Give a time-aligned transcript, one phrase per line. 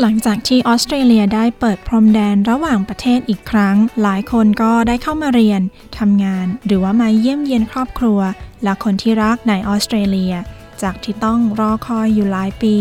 [0.00, 5.60] หลังจากที่ออสเตรเลียได้เปิดพรมแดนระหว่างประเทศอีกครั้ง หลายคนก็ได้เข้ามาเรียน
[5.98, 8.20] ทำงาน หรือว่ามาเยี่ยมเยียนครอบครัว
[8.64, 10.34] และคนที่รักในออสเตรเลีย
[10.82, 12.76] จากที่ต้องรอคอยอยู่หลายปี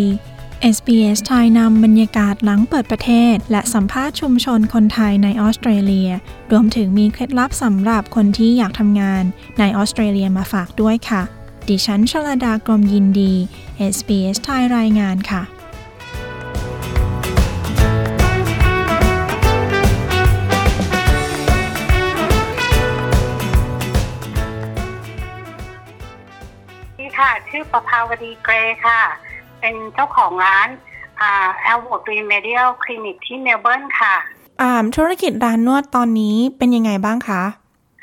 [0.75, 6.09] SBS ไทยนำบรรยากาศหลังเปิดประเทศ และสัมภาษณ์ชุมชนคนไทยในออสเตรเลีย
[6.51, 9.23] รวมถึงมีเคล็ดลับสำหรับคนที่อยากทำงาน
[9.59, 11.21] ในออสเตรเลียมาฝากด้วยค่ะ
[11.67, 13.33] ดิฉันชลดากรมยินดี
[13.93, 15.43] SBS ไทยรายงานค่ะ
[27.55, 28.53] ชื่อประภาวดีเกร
[28.85, 29.01] ค่ะ
[29.59, 30.69] เป็นเจ้าของร้าน
[31.21, 34.15] อ่า Elwood Remedial Clinic ที่เมลเบิร์นค่ะ
[34.61, 37.41] อ่าธุรกิจร้านนวดตอนนี้เป็นยังไงบ้างคะ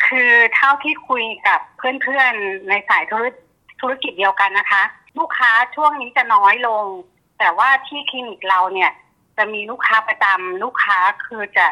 [0.06, 3.24] คือเท่าที่คุยกับเพื่อนๆในสายธุร
[3.80, 4.82] ธุรกิจเดียวกันนะคะ
[5.18, 6.84] ลูกค้าช่วงนี้จะน้อยลง
[7.38, 8.90] แต่ว่าที่คลินิกเราเนี่ย
[9.36, 11.66] จะมีลูกค้าประจำลูกค้าคือจะ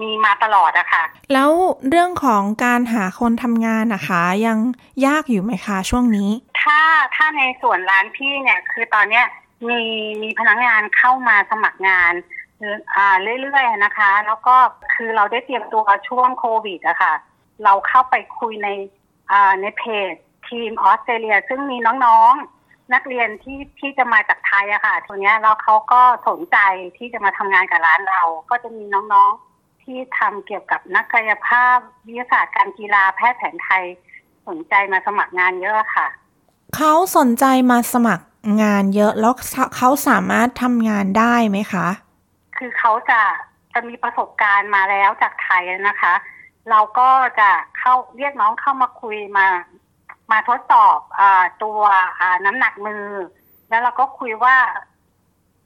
[0.00, 1.50] มีมาตลอดอะค่ะ แล้ว
[1.88, 4.58] เรื่องของการหาคนทำงานนะคะ ยัง
[5.06, 6.30] ยากอยู่ไหมคะช่วงนี้
[6.62, 6.80] ถ้า
[7.14, 9.26] ถ้าในส่วนร้านพี่เนี่ย คือตอนเนี้ย
[9.68, 9.82] มี
[10.22, 12.12] มีพนักงานเข้ามาสมัครงาน
[12.96, 14.56] อ่าเรื่อยๆนะคะ แล้วก็
[14.94, 17.14] คือเราได้เตรียมตัวช่วงโควิดอะค่ะ
[17.64, 18.68] เราเข้าไปคุยใน
[19.32, 20.14] อ่าในเพจ
[20.48, 26.58] ทีมออสเตรเลีย ซึ่งมีน้องๆนักเรียนที่ที่จะมาจากไทยอะค่ะตัวเนี้ยแล้วเขาก็สนใจ
[26.98, 29.51] ที่จะมาทำงานกับร้านเรา ก็จะมีน้องๆ
[29.84, 33.84] ที่ทำเกี่ยวกับนักกายภาพวิทยาศาสตร์การกีฬาแพทย์แผนไทย
[34.48, 36.08] สนใจมาสมัครงานเยอะค่ะ
[36.76, 38.26] เขาสนใจมาสมัคร
[38.62, 39.34] งานเยอะแล้ว
[39.76, 41.86] เขาสามารถทำงานได้ไหมคะ
[42.56, 43.20] คือเขาจะ
[43.72, 46.14] จะมีประสบการณ์มาแล้วจากไทยนะคะ
[46.70, 49.46] เราก็จะเข้าเรียกน้องเข้ามาคุยมา
[50.32, 51.80] มาทดสอบอาตัว
[52.20, 53.06] อ่าน้ำหนักมือ
[53.68, 54.56] แล้วเราก็คุยว่า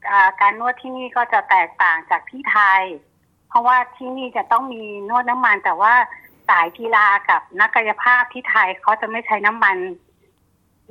[0.09, 2.83] อ่าการนวดที่นี่ก็จะแตกต่างจากที่ไทย
[3.16, 3.16] เพ
[3.57, 5.93] ราะว่าที่นี่จะต้องมีนวดน้ำมัน แต่ว่า
[6.49, 9.77] สายกีฬากับนักกายภาพที่ไทยเขาจะไม่ใช้น้ำมัน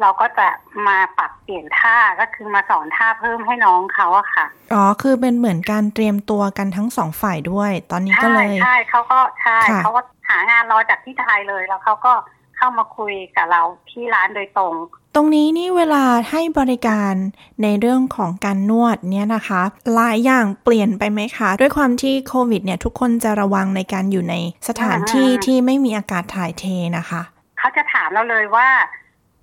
[0.00, 0.48] เราก็จะ
[0.86, 12.12] มาปรับเปลี่ยนท่าก็คือมาสอนท่าเพิ่มให้น้องเขาอะค่ะอ๋อคือเป็นเหมือนการเตรียมตัวกันทั้งสองฝ่ายด้วย ตอนนี้ก็ใช่เลยใช่เขาก็ใช่ค่ะเขาก็หางานรอจากที่ไทยเลยแล้วเขาก็
[12.56, 14.74] เข้ามาคุยกับเราที่ร้านโดยตรง
[15.18, 17.14] ตรงนี้นี่เวลาให้บริการ
[17.62, 19.62] ในเรื่องของการนวดเนี่ยนะคะ
[19.94, 24.34] หลายอย่างเปลี่ยนไปไหมคะ ด้วยความที่โควิดเนี่ยทุกคนจะระวังในการอยู่ใน
[24.68, 26.64] สถานที่อ่าที่ไม่มีอากาศถ่ายเท
[26.98, 27.22] นะคะ
[27.58, 28.68] เขาจะถามเราเลยว่า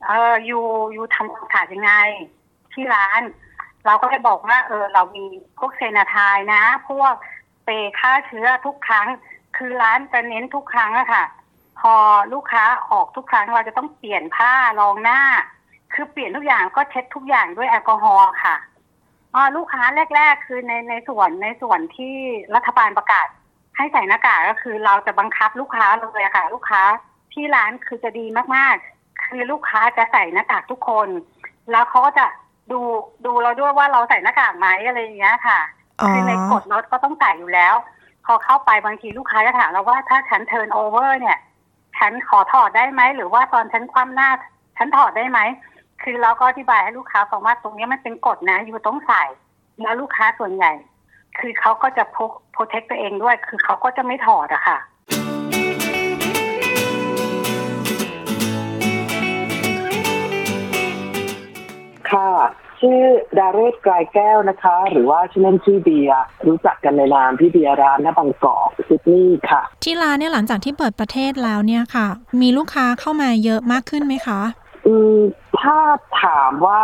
[0.08, 0.60] เออยู
[0.96, 1.92] ยูทำความสะอาดยังไง
[2.74, 3.22] ที่ร้าน
[3.86, 5.26] เราก็เลยบอกว่า เออ เรามี
[5.60, 7.14] พวกเซนาไทายนะ พวก
[7.64, 9.08] เปรย์ฆ่าเชื้อทุกครั้ง
[9.58, 11.24] คือร้านจะเน้นทุกครั้งอะค่ะ
[11.80, 11.94] พอ
[12.34, 15.22] ลูกค้าออกทุกครั้งเราจะต้องเปลี่ยนผ้ารองหน้า
[15.94, 18.56] คือเปลี่ยนทุกอย่างก็เช็ดทุกอย่างด้วยแอลกอฮอล์ค่ะ
[19.34, 19.84] อ๋อลูกค้า
[20.16, 22.16] แรก ๆ คือในในส่วนในส่วนที่
[22.56, 23.28] รัฐบาลประกาศ
[23.78, 26.82] ให้ใส่หน้ากากก็คือเราจะบังคับลูกค้าเลยอะค่ะ ลูกค้า
[27.34, 31.08] ที่ร้านคือจะดีมากๆ คือลูกค้าจะใส่หน้ากากทุกคน
[31.72, 32.26] แล้วเขาก็จะ
[32.72, 32.80] ดู
[33.26, 35.60] ดูเราด้วยว่าเราใส่หน้ากากไหมอะไรอย่างเงี้ยค่ะ
[36.00, 37.76] อ๋อคือในกฎรถก็ต้องใส่อยู่แล้ว
[38.26, 41.38] พอเข้าไปบางทีลูกค้าจะถามเราว่าถ้าฉันเทิร์นโอเวอร์เนี่ย
[41.98, 44.30] ฉันขอถอดได้ไหมหรือว่าตอนฉันคว่ำหน้า
[44.78, 45.40] ฉันถอดได้ไหม
[46.04, 49.24] คือเราก็อธิบายให้ลูกค้าฟังว่าตรงนี้มันเป็นกฎนะ อยู่ต้องใส่
[49.82, 50.72] แล้วลูกค้าส่วนใหญ่
[51.40, 54.78] คือเขาก็จะพกโปรเทคตัวเองด้วย คือเขาก็จะไม่ถอดอะค่ะ
[62.12, 62.32] ค่ะ
[62.80, 63.02] ชื่อ
[63.38, 72.08] ดาเรศไกรแก้วนะคะ หรือว่าชื่อเล่นชื่อเบียร์รู้จักกันในนามพี่เบียร์ร้านหน้าบางกอกซิดนีย์ค่ะ ที่ร้านเนี่ยหลังจากที่เปิดประเทศแล้วเนี่ยค่ะ
[72.42, 74.40] มีลูกค้าเข้ามาเยอะมากขึ้นไหมคะ
[74.86, 75.18] อืม
[75.60, 75.78] ถ้า
[76.24, 76.82] ถามว่า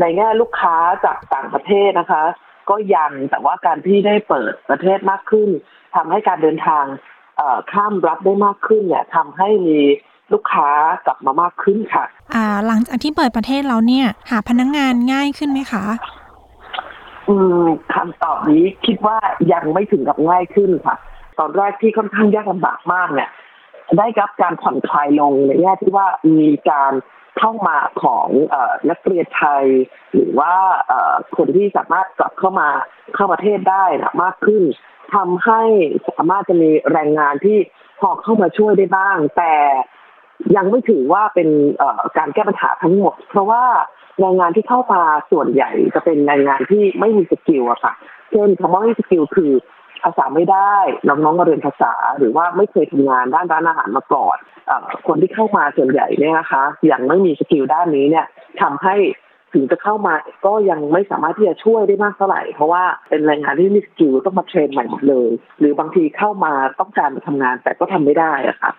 [0.00, 2.22] ในแง่ลูกค้าจากต่างประเทศนะคะ
[2.70, 5.48] ก็ยังแต่ว่าการที่ได้เปิดประเทศมากขึ้น
[5.94, 6.84] ทำให้การเดินทาง
[7.36, 9.78] เอ่อข้ามรัฐได้มากขึ้นเนี่ยทำให้มี
[10.32, 10.68] ลูกค้า
[11.06, 12.04] กลับมามากขึ้นค่ะ
[12.34, 15.84] อ่าหลังจากที่เปิดประเทศแล้วเนี่ย หาพนักงงานง่ายขึ้นไหมคะ
[17.28, 19.18] อืมคำตอบนี้คิดว่า
[19.52, 20.96] ยังไม่ถึงกับง่ายขึ้นค่ะ
[21.38, 23.30] ตอนแรกที่ค่อนข้างยากลำบากมากเนี่ย
[23.98, 26.06] ได้รับการผ่อนคลายลงในแง่ที่ว่า
[26.38, 26.92] มีการ
[27.38, 28.56] เข้ามาของอ
[28.90, 29.64] นักเรียนไทย
[30.12, 30.52] หรือว่า
[31.36, 32.68] คนที่สามารถกลับเข้ามา
[33.14, 34.62] เข้าประเทศได้นะมากขึ้น
[35.14, 35.62] ทำให้
[36.08, 37.58] สามารถจะมีแรงงานที่
[38.00, 39.54] พอเข้ามาช่วยได้บ้าง แต่
[40.56, 41.48] ยังไม่ถือว่าเป็น
[42.18, 43.64] การแก้ปัญหาทั้งหมด เพราะว่า
[44.20, 47.92] แรงงานที่เข้ามาส่วนใหญ่จะเป็นแรงงานที่ไม่มี skill อะค่ะ
[48.30, 49.52] เช่นคำว่าไม่มี skill คือ
[50.02, 50.76] ภาษาไม่ได้
[51.08, 54.36] น้องๆมาเรียนภาษา หรือว่าไม่เคยทำงานด้านร้านอาหารมาก่อน
[55.06, 58.26] คนที่เข้ามาส่วนใหญ่เนี่ยนะคะยังไม่มี skill ด้านนี้เนี่ย
[58.62, 58.94] ทำให้
[59.54, 60.14] ถึงจะเข้ามา
[60.46, 68.72] ก็ยังไม่สามารถที่จะช่วยได้มากเท่าไหร่ เพราะว่าเป็นแรงงานที่มี skill ต้องมา train ใหม่หมดเลย หรือบางทีเข้ามาต้องการมาทำงานแต่ก็ทำไม่ได้อะค่ะ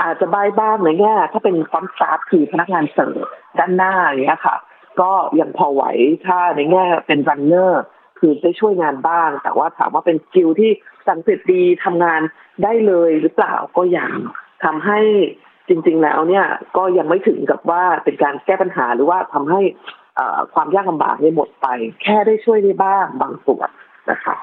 [0.00, 3.26] อาจจะได้บ้างในแง่ถ้าเป็น front staff คือพนักงานเสิร์ฟ
[3.58, 4.56] ด้านหน้าอย่างเงี้ยค่ะ
[5.00, 5.84] ก็ยังพอไหว
[6.26, 7.82] ถ้าในแง่เป็น runner
[8.18, 10.70] คือได้ช่วยงานบ้าง แต่ว่าถามว่าเป็น skill ที่
[11.08, 12.20] สังเกตดีทำงาน
[12.62, 14.12] ได้เลยหรือเปล่าก็ยัง
[14.64, 14.98] ทำให้
[15.68, 16.46] จริง ๆ แล้วเนี่ย
[16.76, 19.60] ก็ยังไม่ถึงกับว่าเป็นการแก้ปัญหาหรือว่าทำให้
[20.16, 21.66] เอ่อความยากลำบากเนี่ยหมดไป
[22.02, 23.68] แค่ได้ช่วยได้บ้างบางส่วน
[24.10, 24.36] นะคะ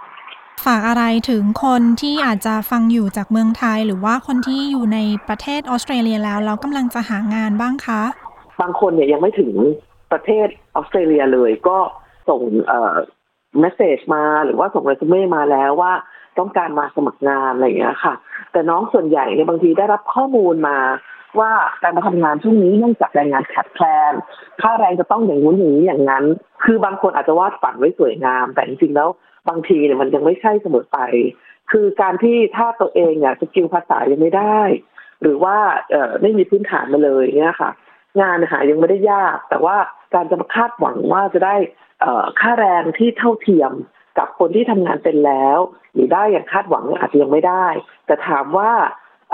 [0.65, 8.01] ฝากอะไรถึงคนที่อาจจะฟังอยู่จากเมืองไทย หรือว่าคนที่อยู่ในประเทศออสเตรเลียแล้วแล้วกำลังจะหางานบ้างคะ
[8.61, 9.53] บางคนเนี่ยยังไม่ถึง
[10.11, 11.77] ประเทศออสเตรเลียเลยก็
[12.29, 12.95] ส่งเอ่อ
[13.59, 15.93] เมสเซจมาหรือว่าส่งเรซูเม่มาแล้วว่า
[16.39, 18.13] ต้องการมาสมัครงานอะไรอย่างเงี้ยค่ะ
[18.51, 20.77] แต่น้องส่วนใหญ่เนี่ยบางทีได้รับข้อมูลมา
[21.39, 21.51] ว่า
[21.81, 24.13] การมาทำงานช่วงนี้เนื่องจากแรงงานขาดแคลน
[24.61, 26.25] ค่าแรงจะต้องอย่างนู้นอย่างนี้อย่างนั้น
[26.63, 29.09] คือบางคนอาจจะวาดฝันไว้สวยงาม แต่จริงๆแล้ว
[29.49, 30.99] บางทีเนี่ยมันยังไม่ใช่เสมอไป
[31.71, 34.59] คือการที่ถ้าตัวเองเนี่ยสกิลภาษายังไม่ได้
[35.21, 35.57] หรือว่า
[35.91, 37.71] เอ่อไม่มีพื้นฐานมาเลยเนี่ยค่ะ
[38.21, 39.77] งานหายังไม่ได้ยาก แต่ว่า
[40.13, 41.55] การจะมาคาดหวังว่าจะได้
[42.01, 43.71] เอ่อค่าแรงที่เท่าเทียม
[44.17, 45.59] กับคนที่ทำงานเป็นแล้ว
[45.93, 47.65] หรือได้อย่างคาดหวังอาจจะยังไม่ได้
[48.05, 48.71] แต่ถามว่า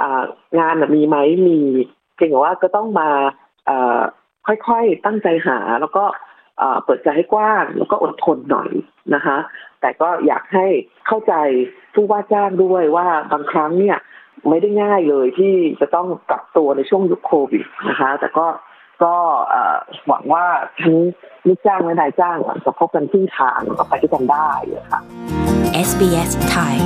[0.01, 0.23] อ่า
[0.59, 1.59] งานมีไหมมี
[2.15, 3.09] เพียงแต่ว่าก็ต้องมา
[3.69, 3.71] อ
[4.47, 6.03] ค่อยๆตั้งใจหา แล้วก็
[6.59, 8.69] เอ่อเปิดใจให้กว้าง แล้วก็อดทนหน่อย
[9.15, 9.37] นะคะ
[9.81, 10.65] แต่ก็อยากให้
[11.07, 11.33] เข้าใจ
[11.93, 13.97] ผู้ว่าจ้างด้วยว่าบางครั้งเนี่ย
[14.49, 18.47] ไม่ได้ง่ายเลยที่จะต้องปรับตัวในช่วงยุคโควิดนะคะ แต่ก็
[19.03, 19.15] ก็
[19.49, 20.45] เอ่อหวังว่า
[20.81, 20.95] ทั้ง
[21.47, 25.01] ลูกจ้างและนายจ้างจะพบกันครึ่งทางแล้วก็ไปด้วยกันได้อะค่ะ
[25.89, 26.77] SBS ไทย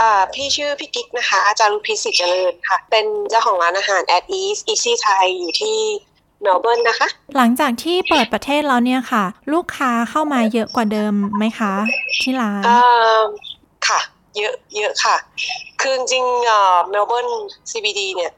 [0.00, 5.78] อ่าพี่ชื่อพี่กิ๊กนะคะ อาจารย์รุพิสิทธิ์เจริญค่ะ เป็นเจ้าของร้านอาหาร at ease easy Thai อยู่ที่
[6.42, 11.72] เมลเบิร์นนะคะ หลังจากที่เปิดประเทศแล้วเนี่ยค่ะ ลูกค้าเข้ามาเยอะกว่าเดิมไหมคะ
[12.22, 13.22] ที่ร้านอ่า
[13.88, 14.00] ค่ะ
[14.36, 15.16] เยอะเยอะค่ะ
[15.80, 17.28] คือจริงๆเอ่อเมลเบิร์น
[17.70, 18.32] CBD เนี่ย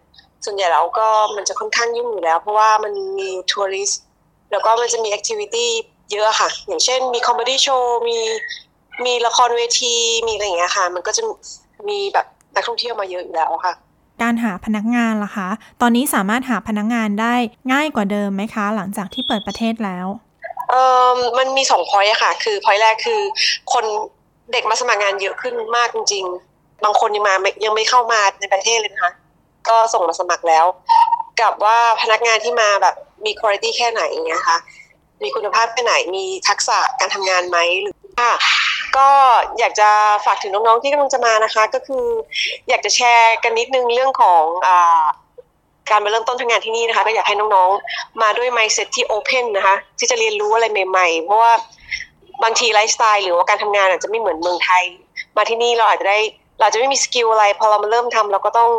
[0.45, 4.03] ส่วนใหญ่แล้วก็มันจะค่อนข้างยุ่งอยู่แล้ว เพราะว่ามันมี tourist
[4.51, 5.71] แล้วก็มันจะมี activity
[6.13, 8.19] เยอะค่ะ อย่างเช่นมี comedy show มี
[9.05, 9.95] มีละครเวที
[10.27, 11.23] มีอะไรอย่างเงี้ยค่ะ มันก็จะ
[11.89, 13.75] มีแบบนักท่องเที่ยวมาเยอะอยู่แล้วค่ะ
[14.23, 15.49] การหาพนักงานล่ะคะ
[15.81, 17.35] ตอนนี้สามารถหาพนักงานได้
[17.73, 20.07] ง่ายกว่าเดิมไหมคะ หลังจากที่เปิดประเทศแล้ว
[20.71, 20.83] เอ่
[21.17, 23.21] อมันมีสองพอยต์อะค่ะ คือพอยต์แรกคือ
[23.73, 23.85] คน
[24.53, 26.25] เด็กมาสมัครงานเยอะขึ้นมากจริง
[26.55, 29.13] ๆ บางคนยังมาไม่ยังไม่เข้ามาในประเทศเลยนะคะ
[29.69, 30.67] ก็ส่งมาสมัครแล้ว
[31.41, 32.95] กับว่าพนักงานที่มาแบบ
[33.25, 34.59] มีคุณภาพแค่ไหนอย่างเงี้ยคะ
[35.23, 38.33] มีคุณภาพแค่ไหนมีทักษะการทำงานไหมหรือค่ะ
[38.97, 39.09] ก็
[39.59, 39.89] อยากจะ
[40.27, 42.07] ฝากถึงน้องๆที่กำลังจะมานะคะ ก็คือ
[42.69, 45.05] อยากจะแชร์กันนิดนึงเรื่องของอ่า
[45.91, 51.53] การมาเริ่มต้นทำงานที่นี่นะคะก็อยากให้น้องๆ มาด้วย mindset ที่ open นะคะ ที่จะเรียนรู้อะไรใหม่ๆ เพราะว่า
[52.43, 54.85] บางทีไลฟ์สไตล์หรือว่าการทำงานอาจจะไม่เหมือนเมืองไทย
[55.37, 56.19] มาที่นี่เราอาจจะได้
[56.61, 58.71] เราจะไม่มี skill อะไร พอเรามาเริ่มทำเราก็ต้อง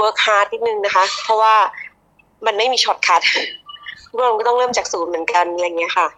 [0.00, 1.54] work hard นิดนึงนะคะ เพราะว่า
[2.46, 3.22] มันไม่มี shortcut
[4.24, 6.08] เราก็ต้องเริ่มจากศูนย์เหมือนกันอะไรเงี้ยค่ะ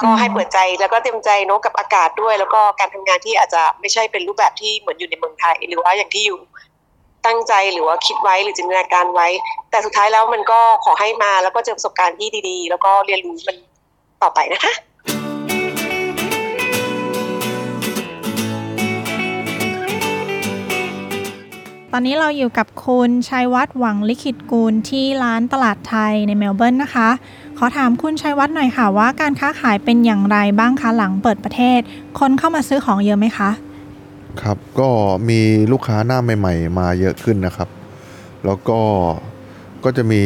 [0.00, 6.38] ก็ให้เปิดใจแล้วก็เตรียมใจเนอะกับอากาศด้วย แล้วก็การทำงานที่อาจจะไม่ใช่เป็นรูปแบบที่เหมือนอยู่ในเมืองไทย หรือว่าอย่างที่อยู่
[7.26, 9.28] ตั้งใจหรือว่าคิดไว้หรือจินตนาการไว้
[9.70, 13.56] แต่สุดท้ายแล้วมันก็ขอให้มาแล้วก็เจอประสบการณ์ที่ดีๆ แล้วก็เรียนรู้มัน
[14.22, 14.72] ต่อไปนะคะ
[21.94, 27.08] ตอนนี้เราอยู่กับคุณชัยวัฒน์หวังลิขิตกูลที่ร้านตลาดไทยในเมลเบิร์นนะคะ
[27.58, 31.80] ขอถามคุณชัยวัฒน์หน่อยค่ะว่าการค้าขายเป็นอย่างไรบ้างคะหลังเปิดประเทศ
[32.18, 33.50] คนเข้ามาซื้อของเยอะไหมคะ
[34.42, 34.88] ครับก็
[35.28, 35.40] มี
[35.72, 37.68] ลูกค้าหน้าใหม่ ๆ มาเยอะขึ้นนะครับ
[38.44, 38.80] แล้วก็
[39.84, 40.22] ก็จะมี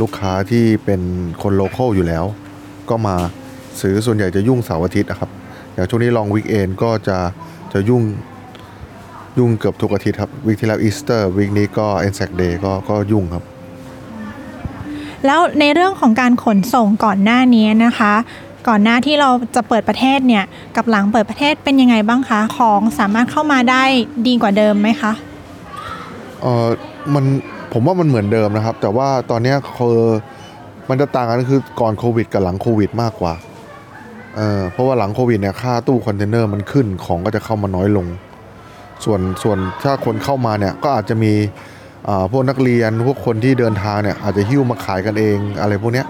[0.00, 1.00] ลูกค้าที่เป็น
[1.42, 2.24] คน local อยู่แล้ว
[2.90, 3.16] ก็มา
[3.80, 5.30] ซื้อส่วนใหญ่จะยุ่งเสาร์อาทิตย์นะครับ
[5.74, 7.18] อย่างช่วงนี้ long weekend ก็จะ
[7.72, 8.02] จะยุ่ง
[9.38, 13.44] ยุ่งเกือบทุกอาทิตย์ครับ week ที่แล้ว Easter week นี้ก็ Anzac Day ก็ก็ยุ่งครับ
[15.26, 18.12] แล้วในเรื่องของการขนส่งก่อนหน้านี้นะคะ
[18.68, 20.44] ก่อนหน้าที่เราจะเปิดประเทศเนี่ย
[20.76, 23.84] กับหลังเปิดประเทศเป็นยังไงบ้างคะของสามารถเข้ามาได้
[24.26, 25.12] ดีกว่าเดิมไหมคะ
[26.40, 26.68] เออ
[27.14, 27.24] มัน
[27.72, 30.00] ผมว่ามันเหมือนเดิมนะครับ แต่ว่าตอนเนี้ยคือ
[30.88, 33.34] มันจะต่างกันคือก่อนโควิด กับหลังโควิด มากกว่า
[34.36, 38.06] เออเพราะว่าหลังโควิดเนี่ยค่าตู้คอนเทนเนอร์มันขึ้นของก็จะเข้ามาน้อยลง
[39.04, 41.32] ส่วนส่วนถ้าคนเข้ามาเนี่ยก็อาจจะมี
[42.08, 46.06] อ่าพวกนักเรียนพวกคนที่เดินทางเนี่ยอาจจะหิ้วมาขายกันเอง อะไรพวกเนี้ย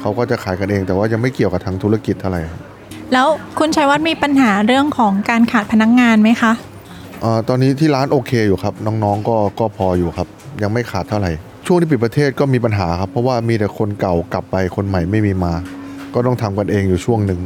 [0.00, 2.60] เขาก็จะขายกันเอง แต่ว่ายังไม่เกี่ยวกับทางธุรกิจเท่าไหร่ครับ
[3.12, 3.26] แล้ว
[3.58, 6.52] คุณชัยวัฒน์มีปัญหาเรื่องของการขาดพนักงานไหมคะ
[7.24, 10.28] อ่าตอนนี้ที่ร้านโอเคอยู่ครับน้องๆก็ก็พออยู่ครับ
[10.62, 11.32] ยังไม่ขาดเท่าไหร่
[11.66, 15.52] ช่วงที่ปิดประเทศก็มีปัญหาครับ เพราะว่ามีแต่คนเก่ากลับไปคนใหม่ไม่มีมา
[16.14, 17.40] ก็ต้องทำกันเองอยู่ช่วงหนึ่ง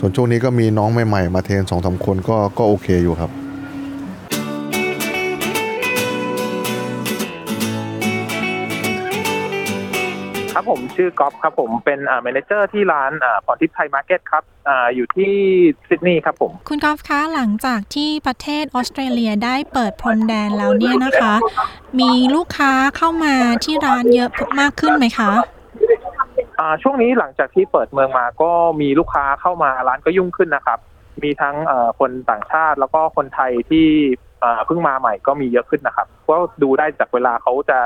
[0.00, 3.30] ส่วนช่วงนี้ก็มีน้องใหม่ๆ มา train สองสามคนก็ก็โอเคอยู่ครับ
[10.98, 15.34] ชื่อก๊อฟครับผมเป็นอ่า manager ที่ร้านอ่าพรทิพย์ Thai Market ครับอ่าอยู่ที่
[15.88, 21.34] ซิดนีย์ครับผม คุณกอล์ฟคะหลังจากที่ประเทศออสเตรเลียได้เปิดพรมแดนแล้วเนี่ยนะคะ
[22.00, 25.30] มีลูกค้าเข้ามาที่ร้านเยอะมากขึ้นไหมคะ
[26.58, 30.78] อ่าช่วงนี้หลังจากที่เปิดเมืองมาก็มีลูกค้าเข้ามาร้านก็ยุ่งขึ้นนะครับ
[31.22, 33.88] มีทั้งเอ่อคนต่างชาติแล้วก็คนไทยที่
[34.42, 37.78] อ่าเพิ่งมาใหม่ก็มีเยอะขึ้นนะครับก็ดูได้จากเวลาเขาจะ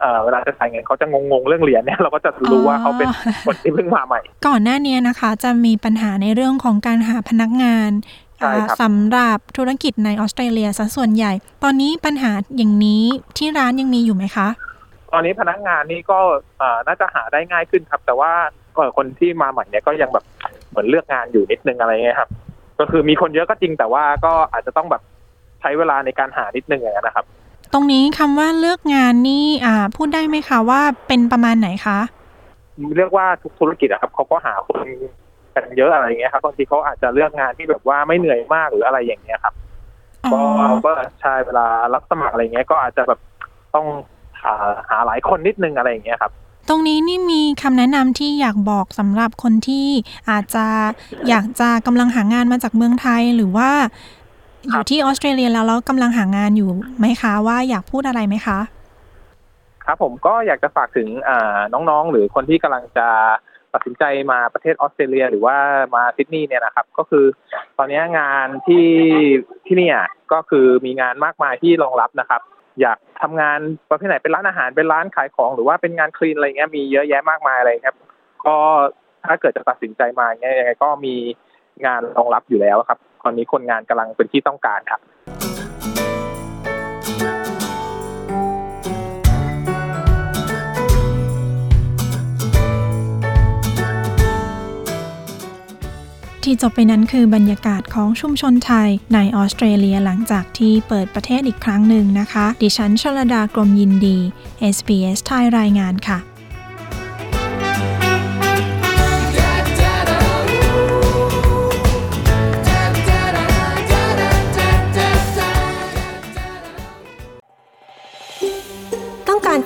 [0.00, 3.08] เอ่อเวลาจะจ่ายเงินเขาจะงงๆเรื่องเหรียญเนี่ยเราก็จะรู้ว่าเขาเป็น
[3.46, 7.90] คนที่เพิ่งมาใหม่ ก่อนหน้านี้นะคะ จะมีปัญหาในเรื่องของการหาพนักงาน
[8.38, 11.32] ใช่ครับอ่าสำหรับธุรกิจในออสเตรเลียซะส่วนใหญ่
[11.64, 13.04] ตอนนี้ปัญหาอย่างนี้
[13.38, 14.48] ที่ร้านยังมีอยู่ไหมคะ
[15.12, 16.18] ตอนนี้พนักงานนี่ก็
[16.58, 18.32] เอ่อน่าจะหาได้ง่ายขึ้นครับ แต่ว่า
[18.74, 20.24] เอ่อคนที่มาใหม่เนี่ยก็ยังแบบ
[20.70, 22.30] เหมือนเลือกงานอยู่นิดนึงอะไรเงี้ยครับ
[22.80, 25.02] ก็คือมีคนเยอะก็จริงแต่ว่าก็อาจจะต้องแบบ
[25.60, 27.26] ใช้เวลาในการหานิดนึงอย่างนั้นนะครับ
[27.72, 31.98] ตรงนี้คำว่าเลือกงานนี่อ่า พูดได้ไหมคะว่าเป็นประมาณไหนคะ
[32.96, 34.86] เรียกว่าทุกธุรกิจอะครับเขาก็หาคน
[35.54, 39.54] กันเยอะอะไรเงี้ยครับบางทีเขาอาจจะเลือกงานที่แบบว่าไม่เหนื่อยมากหรืออะไรอย่างเงี้ยครับ
[40.24, 40.40] อ๋อ
[40.84, 43.20] ก็ก็ใช่เวลารับสมัครอะไรเงี้ยก็อาจจะแบบ
[43.74, 43.86] ต้อง
[44.42, 44.54] หา
[44.88, 46.32] หาหลายคนนิดนึงอะไรอย่างเงี้ยครับ
[46.68, 49.86] ตรงนี้นี่มีคำแนะนำที่อยากบอกสำหรับคนที่
[50.30, 50.66] อาจจะ
[51.28, 53.70] อยากจะกำลังหางานมาจากเมืองไทยหรือว่า
[54.68, 58.58] อครับยู่ที่ออสเตรเลียแล้วแล้วกำลังหางานอยู่ไหมคะว่าอยากพูดอะไรไหมคะ
[59.84, 63.08] ครับผมก็อยากจะฝากถึงอ่าน้องๆ หรือคนที่กำลังจะ
[63.74, 65.56] ตัดสินใจมาประเทศออสเตรเลีย หรือว่า
[65.94, 67.24] มาซิดนีย์เนี่ยนะครับ ก็คือ
[67.78, 68.88] ตอนนี้งานที่
[69.66, 69.98] ที่เนี่ย
[70.32, 72.42] ก็คือมีงานมากมายที่รองรับนะครับ
[72.80, 73.58] อยากทำงาน
[73.90, 77.98] ประเภทไหนเป็นร้านอาหารเป็นร้านขายของ หรือว่าเป็นงานคลีนอะไรเงี้ยมีเยอะแยะมากมายอะไรครับ
[78.46, 78.56] ก็
[79.26, 81.14] ถ้าเกิดจะตัดสินใจมาเงี้ยยังไงก็มี
[81.86, 85.00] งานรองรับอยู่แล้วครับ ตอนนี้คนงานกำลังเป็นที่ต้องการครับ
[96.44, 104.18] ที่จบไปนั้นคือบรรยากาศของชุมชนไทยในออสเตรเลียหลังจากที่เปิดประเทศอีกครั้งหนึ่งนะคะ ดิฉันชลดากรมยินดี
[104.74, 106.29] SBS ไทยรายงานค่ะ